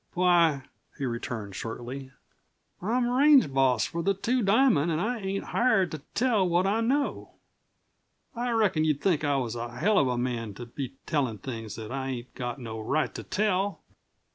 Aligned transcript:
"Why," 0.15 0.63
he 0.97 1.05
returned 1.05 1.53
shortly, 1.55 2.11
"I'm 2.81 3.07
range 3.07 3.53
boss 3.53 3.85
for 3.85 4.01
the 4.01 4.15
Two 4.15 4.41
Diamond 4.41 4.91
an' 4.91 4.97
I 4.97 5.19
ain't 5.19 5.43
hired 5.43 5.91
to 5.91 5.99
tell 6.15 6.49
what 6.49 6.65
I 6.65 6.81
know. 6.81 7.35
I 8.35 8.49
reckon 8.49 8.83
you'd 8.83 8.99
think 8.99 9.23
I 9.23 9.35
was 9.35 9.53
a 9.53 9.77
hell 9.77 9.99
of 9.99 10.07
a 10.07 10.17
man 10.17 10.55
to 10.55 10.65
be 10.65 10.93
tellin' 11.05 11.37
things 11.37 11.75
that 11.75 11.91
I 11.91 12.07
ain't 12.09 12.33
got 12.33 12.57
no 12.57 12.79
right 12.79 13.13
to 13.13 13.21
tell." 13.21 13.83